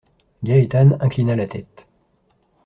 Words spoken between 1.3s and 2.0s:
la tête.